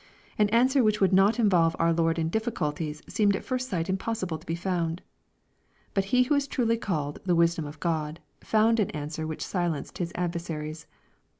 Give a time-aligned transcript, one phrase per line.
[0.39, 4.39] An answer which would not involve our Lord in difficulties, seemed at first sight impossible
[4.39, 5.03] to be found.
[5.93, 9.45] But He who is truly called '^ the wisdom of God,'' found an answer which
[9.45, 10.87] silenced His adversaries.